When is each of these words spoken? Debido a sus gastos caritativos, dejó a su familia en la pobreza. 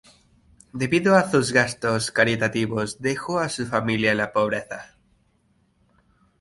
Debido 0.73 1.15
a 1.15 1.29
sus 1.29 1.53
gastos 1.53 2.09
caritativos, 2.09 3.01
dejó 3.03 3.37
a 3.37 3.49
su 3.49 3.67
familia 3.67 4.09
en 4.13 4.17
la 4.17 4.33
pobreza. 4.33 4.97